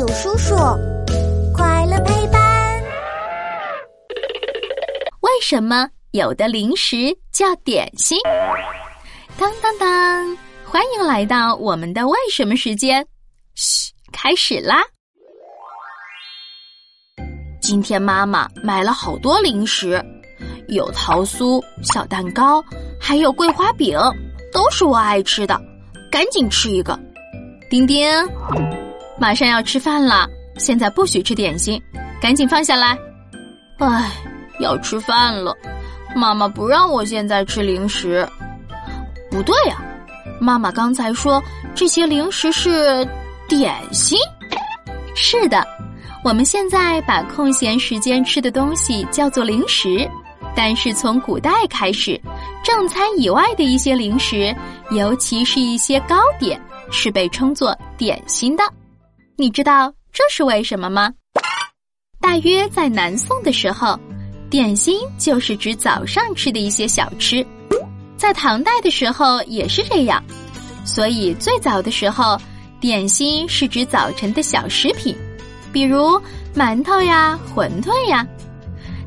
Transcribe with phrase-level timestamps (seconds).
[0.00, 0.56] 有叔叔，
[1.52, 2.82] 快乐陪伴。
[5.20, 8.18] 为什么有的零食叫点心？
[9.38, 10.38] 当当当！
[10.64, 13.06] 欢迎来到我们的为什么时间。
[13.54, 14.82] 嘘，开始啦！
[17.60, 20.02] 今天妈妈买了好多零食，
[20.68, 22.64] 有桃酥、小蛋糕，
[22.98, 23.98] 还有桂花饼，
[24.50, 25.60] 都是我爱吃的。
[26.10, 26.98] 赶紧吃一个，
[27.68, 28.08] 丁丁。
[29.20, 30.26] 马上要吃饭了，
[30.56, 31.80] 现在不许吃点心，
[32.22, 32.96] 赶紧放下来。
[33.78, 34.10] 唉，
[34.60, 35.54] 要吃饭了，
[36.16, 38.26] 妈妈不让我现在吃零食。
[39.30, 39.76] 不对呀，
[40.40, 41.40] 妈妈刚才说
[41.74, 43.06] 这些零食是
[43.46, 44.18] 点心。
[45.14, 45.66] 是的，
[46.24, 50.08] 我们现在把空闲时间吃的东西叫做零食，
[50.56, 52.18] 但是从古代开始，
[52.64, 54.56] 正餐以外的一些零食，
[54.92, 56.58] 尤其是一些糕点，
[56.90, 58.64] 是被称作点心的。
[59.40, 61.10] 你知道这是为什么吗？
[62.20, 63.98] 大约在南宋的时候，
[64.50, 67.44] 点心就是指早上吃的一些小吃。
[68.18, 70.22] 在唐代的时候也是这样，
[70.84, 72.38] 所以最早的时候，
[72.82, 75.16] 点心是指早晨的小食品，
[75.72, 76.20] 比如
[76.54, 78.26] 馒头呀、馄饨呀。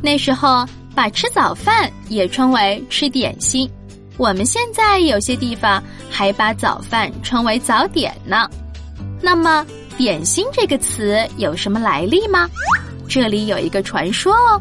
[0.00, 3.68] 那时候把吃早饭也称为吃点心。
[4.16, 8.48] 我们现在有些地方还把早饭称为早点呢。
[9.20, 9.66] 那么。
[10.00, 12.48] 点心这个词有什么来历吗？
[13.06, 14.58] 这里有一个传说哦，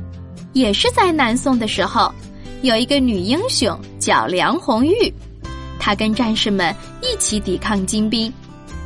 [0.51, 2.13] 也是在南宋的时候，
[2.61, 5.13] 有一个女英雄叫梁红玉，
[5.79, 8.29] 她跟战士们一起抵抗金兵。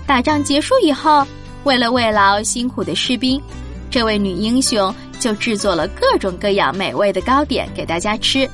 [0.06, 1.26] 打仗结束以后，
[1.64, 3.42] 为了慰劳辛苦的士兵，
[3.90, 8.48] 这位女英雄就制作了各种各样美味的糕点给大家吃。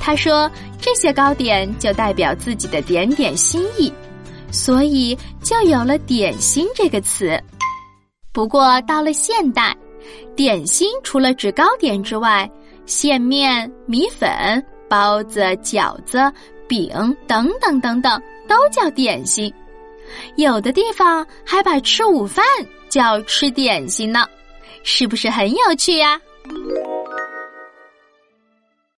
[0.00, 3.92] 她说，这些糕点就代表自己的点点心意。
[4.52, 7.36] 所以就有了“点心”这个词。
[8.32, 9.76] 不过到了现代，
[10.36, 12.48] 点心除了指糕点之外，
[12.86, 16.32] 馅面、米粉、包子、饺子、
[16.68, 16.90] 饼
[17.26, 19.52] 等等等等都叫点心。
[20.36, 22.44] 有的地方还把吃午饭
[22.88, 24.26] 叫吃点心呢，
[24.82, 26.20] 是不是很有趣呀？